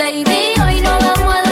[0.00, 1.49] Baby, hoy no vamos a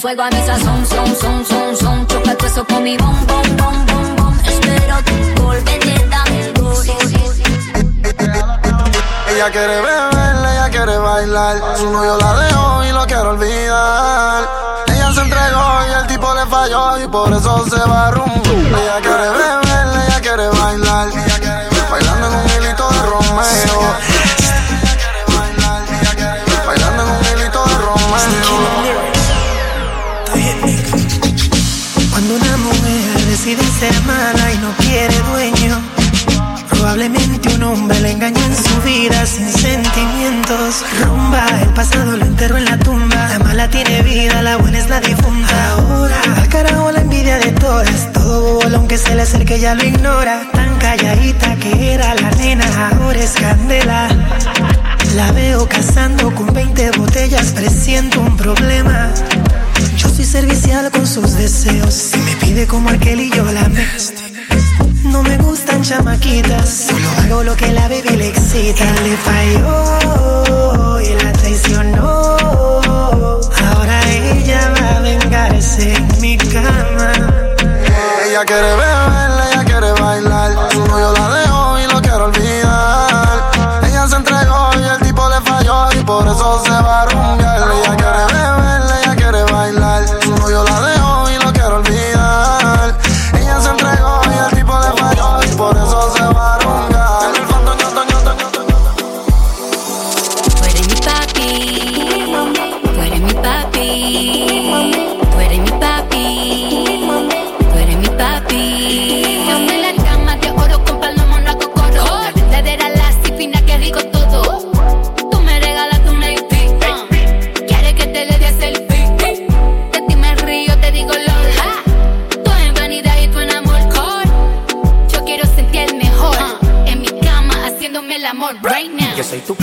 [0.00, 2.06] fuego a mi sazón, son, son, son, son.
[2.06, 4.38] Choca todo eso con mi bom, bom, bom, bom, bom.
[4.44, 6.54] Espero tu volverte, dame el
[9.34, 11.76] Ella quiere beber, ella quiere bailar.
[11.78, 14.48] Su novio la dejó y lo quiero olvidar.
[14.86, 18.42] Ella se entregó y el tipo le falló y por eso se va rumbo.
[18.44, 21.08] Ella quiere beber, ella quiere bailar.
[21.90, 23.97] Bailando en un hilito de Romeo.
[48.88, 50.48] Aunque se le acerque ya lo ignora.
[50.50, 54.08] Tan calladita que era la nena, ahora es candela.
[55.14, 59.10] La veo cazando con 20 botellas, presiento un problema.
[59.98, 61.92] Yo soy servicial con sus deseos.
[61.92, 63.86] Si me pide como aquel y yo la me.
[65.04, 68.86] No me gustan chamaquitas, solo hago lo que la baby le excita.
[69.02, 72.36] Le falló y la traicionó.
[73.66, 76.97] Ahora ella va a vengarse en mi cama.
[78.38, 80.70] Ella quiere beber, ella quiere bailar.
[80.70, 83.50] Su novio la dejó y lo quiero olvidar.
[83.82, 87.67] Ella se entregó y el tipo le falló y por eso se va a rumbear.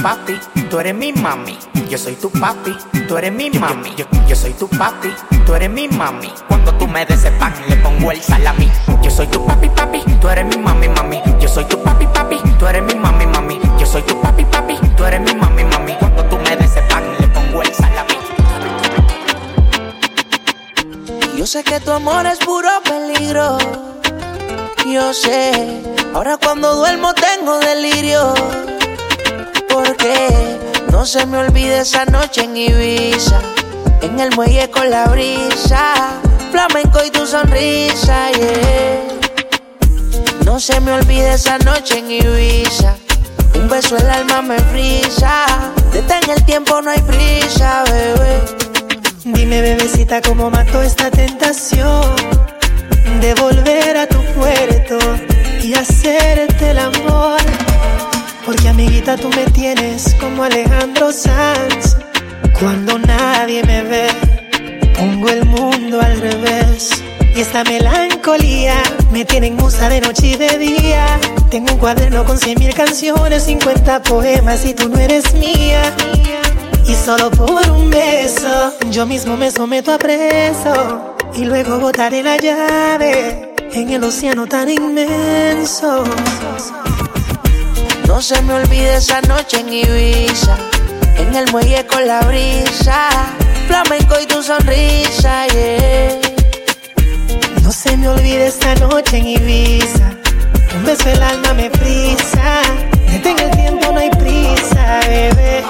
[0.05, 0.39] Papi,
[0.69, 1.57] tú eres mi mami.
[1.89, 2.77] Yo soy tu papi,
[3.07, 3.95] tú eres mi mami.
[4.27, 5.11] Yo, soy tu papi,
[5.47, 6.31] tú eres mi mami.
[6.47, 8.71] Cuando tú me des pan, le pongo el salami.
[9.01, 11.23] Yo soy tu papi, papi, tú eres mi mami, mami.
[11.39, 13.59] Yo soy tu papi, papi, tú eres mi mami, mami.
[13.79, 15.95] Yo soy tu papi, papi, tú eres mi mami, mami.
[15.97, 18.13] Cuando tú me des pan, le pongo el salami.
[21.35, 23.57] Yo sé que tu amor es puro peligro.
[24.85, 25.81] Yo sé,
[26.13, 28.35] ahora cuando duermo tengo delirio
[29.75, 30.57] porque
[30.89, 33.41] no se me olvide esa noche en Ibiza,
[34.01, 36.13] en el muelle con la brisa,
[36.49, 39.01] flamenco y tu sonrisa, yeah.
[40.45, 42.95] No se me olvide esa noche en Ibiza,
[43.55, 45.45] un beso el alma me frisa,
[45.91, 48.39] detén el tiempo, no hay prisa, bebé.
[49.25, 52.16] Dime, bebecita, cómo mato esta tentación
[53.19, 54.97] de volver a tu puerto
[55.61, 57.41] y hacerte el amor
[58.46, 61.97] porque amiguita tú me tienes como Alejandro Sanz.
[62.59, 64.08] Cuando nadie me ve,
[64.96, 67.03] pongo el mundo al revés.
[67.36, 68.76] Y esta melancolía
[69.12, 71.20] me tiene en musa de noche y de día
[71.50, 75.94] Tengo un cuaderno con cien mil canciones, 50 poemas y tú no eres mía.
[76.88, 81.16] Y solo por un beso, yo mismo me someto a preso.
[81.36, 86.03] Y luego botaré la llave en el océano tan inmenso.
[88.07, 90.55] No se me olvide esa noche en Ibiza,
[91.17, 93.09] en el muelle con la brisa,
[93.67, 96.19] flamenco y tu sonrisa, yeah.
[97.61, 100.11] No se me olvide esa noche en Ibiza,
[100.75, 102.61] un beso el alma me frisa,
[103.11, 105.63] detén el tiempo, no hay prisa, bebé.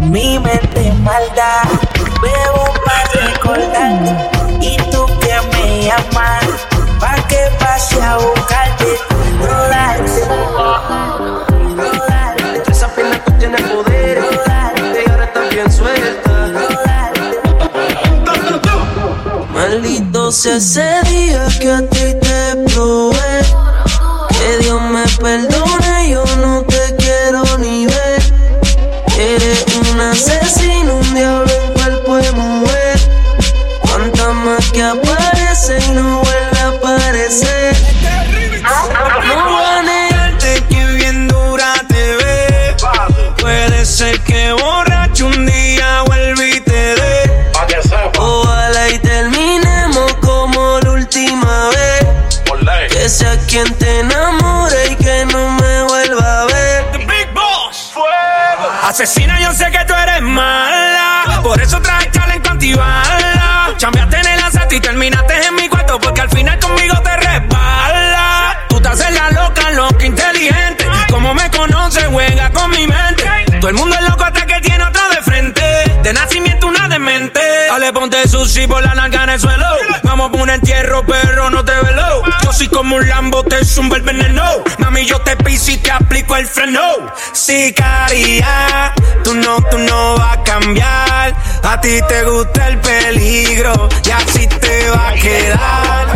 [0.00, 1.51] Mi mente maldad,
[20.32, 20.80] Sea ese
[21.10, 22.11] día que a ti
[59.02, 61.40] Asesina, yo sé que tú eres mala.
[61.42, 63.74] Por eso traje challenge antibala.
[63.76, 65.98] Chambeaste en el asalto y terminaste en mi cuarto.
[65.98, 68.60] Porque al final conmigo te resbala.
[68.68, 70.86] Tú te haces la loca, loca, inteligente.
[71.10, 73.24] Como me conoces, juega con mi mente.
[73.58, 75.62] Todo el mundo es loco hasta que tiene otro de frente.
[76.04, 76.51] De nacimiento.
[77.82, 79.66] Dale, ponte sushi por la narca en el suelo.
[80.04, 82.22] Vamos por un entierro, pero no te velo.
[82.44, 84.44] Yo soy como un Lambo, te zumba el veneno.
[84.78, 86.80] Mami, yo te piso y te aplico el freno.
[87.32, 88.94] Sicaria,
[89.24, 91.34] tú no, tú no vas a cambiar.
[91.64, 96.06] A ti te gusta el peligro y así te va a quedar.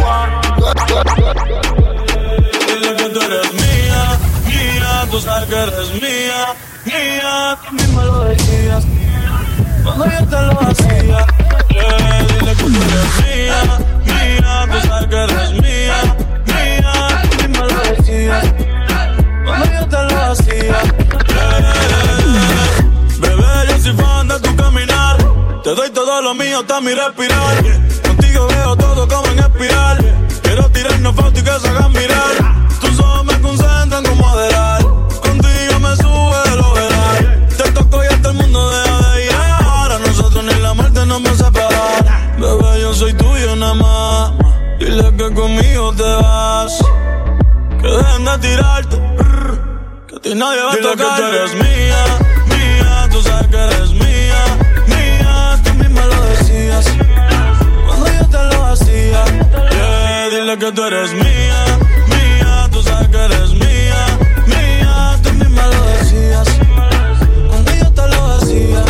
[3.16, 6.46] Eres mía, mía, tú sabes que eres mía,
[6.84, 8.84] mía, tú misma lo decías.
[9.82, 11.25] Cuando yo te lo hacía,
[12.86, 13.58] eres mía,
[14.04, 15.98] mía, tú sabes que eres mía,
[16.46, 16.92] mía,
[17.30, 18.44] tú misma lo decías.
[19.44, 20.78] Cuando yo te lo hacía.
[23.20, 25.16] Bebé, yo soy fan de tu caminar,
[25.62, 27.64] te doy todo lo mío hasta mi respirar.
[60.66, 61.78] Que tú eres mía,
[62.08, 64.06] mía, tú sabes que eres mía,
[64.46, 66.48] mía, tú misma lo decías.
[67.48, 68.84] Cuando yo te lo hacía.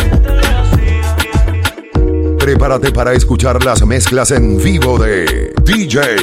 [2.39, 6.15] Prepárate para escuchar las mezclas en vivo de DJ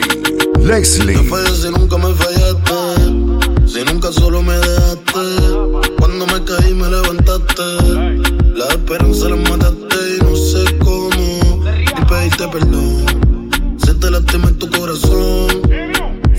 [0.60, 1.18] Leslie.
[1.18, 4.73] Me fallas si nunca me fallaste, si nunca solo me dejaste.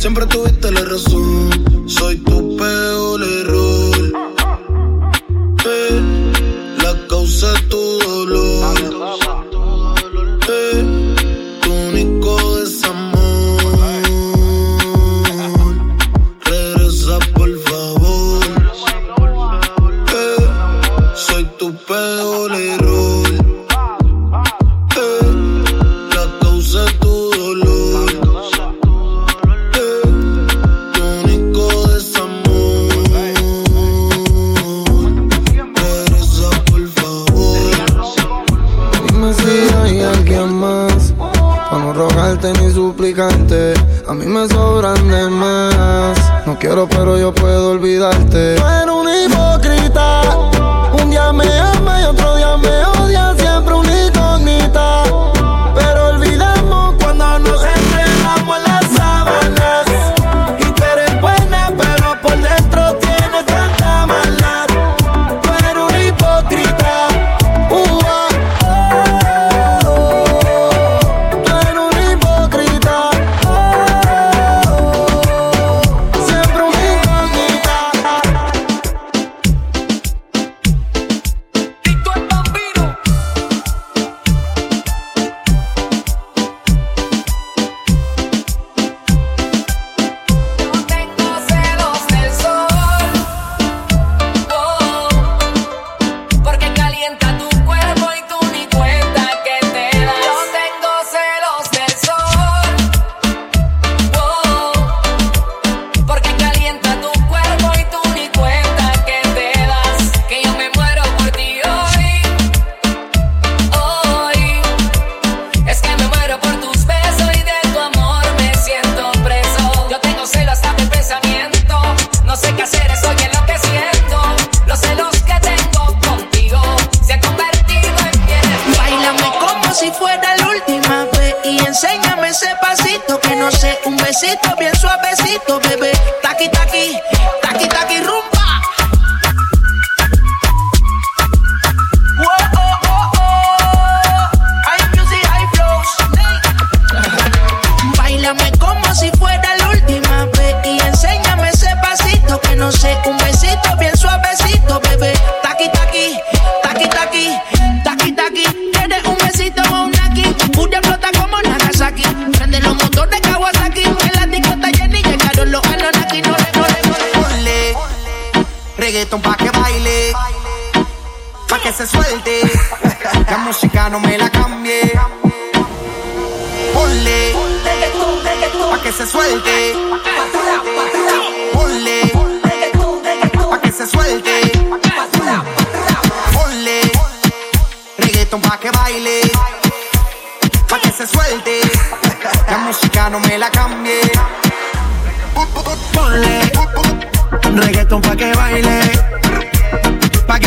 [0.06, 1.35] Siempre tuviste la razón,
[46.88, 48.56] pero yo puedo olvidarte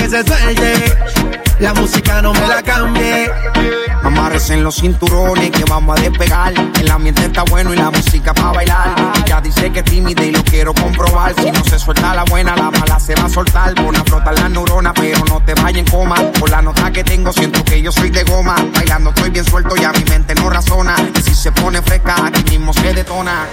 [0.09, 0.99] que se suelte.
[1.61, 3.31] La música no me la cambie.
[4.03, 6.53] Amarres en los cinturones que vamos a despegar.
[6.81, 9.13] El ambiente está bueno y la música para bailar.
[9.27, 11.35] Ella dice que es tímida y lo quiero comprobar.
[11.35, 13.75] Si no se suelta la buena, la mala se va a soltar.
[13.75, 16.17] Pon a flotar las neuronas, pero no te vayas en coma.
[16.39, 18.57] Por la nota que tengo, siento que yo soy de goma.
[18.75, 20.95] Bailando estoy bien suelto y a mi mente no razona.
[21.19, 23.47] Y si se pone fresca, aquí mismo se detona.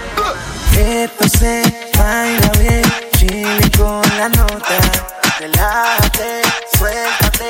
[0.77, 2.83] Esto se baila bien,
[3.17, 5.14] chile con la nota.
[5.37, 6.41] Relájate,
[6.77, 7.49] suéltate,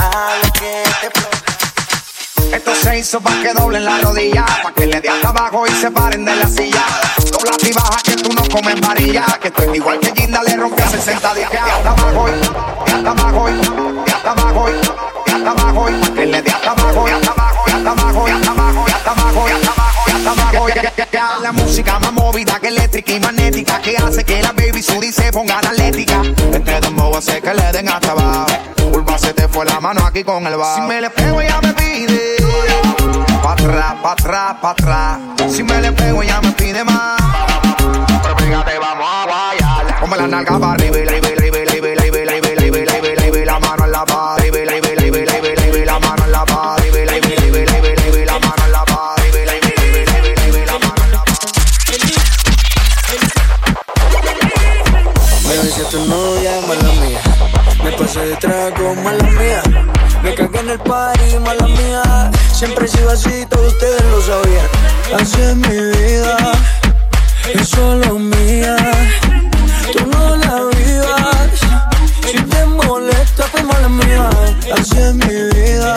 [0.00, 2.56] a lo que te provoca.
[2.56, 5.70] Esto se hizo pa' que doblen la rodilla, pa' que le dé hasta abajo y
[5.72, 6.82] se paren de la silla.
[7.30, 10.82] Dobla y baja que tú no comes varilla, que estoy igual que Ginda le rompe
[10.82, 11.50] a 60 días.
[11.50, 13.60] Que hasta abajo y, hasta abajo y,
[14.10, 17.70] hasta abajo y, hasta abajo y, que le dé hasta abajo y hasta abajo y
[17.70, 22.58] hasta abajo y hasta abajo y hasta abajo y hasta abajo La música más movida
[22.60, 25.75] que eléctrica y magnética que hace que la baby Sudi se ponga atlética.
[27.16, 28.46] Hace que le den hasta abajo.
[28.92, 30.74] Urba se te fue la mano aquí con el bajo.
[30.74, 32.36] Si me le pego ella me pide
[33.42, 35.18] pa' atrás, pa' atrás, pa' atrás.
[35.48, 37.18] Si me le pego ella me pide más.
[38.22, 40.00] Pero fíjate, vamos a guayar.
[40.00, 40.98] Ponme la nalga para arriba,
[58.40, 59.62] Trago, mala mía.
[60.22, 62.30] Me cagué en el party, mala mía.
[62.52, 64.66] Siempre he sido así, todos ustedes lo sabían.
[65.20, 66.36] Así es mi vida,
[67.54, 68.76] es solo mía.
[69.92, 71.60] Tú no la vivas.
[72.30, 74.28] Si te molesta, pues mala mía.
[74.78, 75.94] Así es mi vida,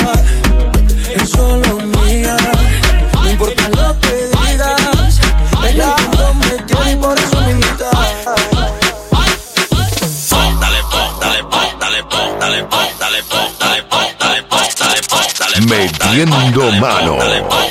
[15.69, 17.19] Metiendo mano.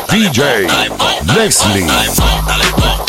[0.09, 0.69] DJ
[1.35, 3.08] Leslie.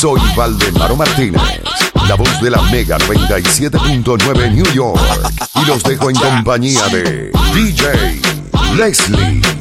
[0.00, 1.42] Soy Valdemaro Martínez,
[2.08, 4.98] la voz de la Mega 97.9 New York.
[5.56, 8.18] Y los dejo en compañía de DJ
[8.78, 9.59] Leslie.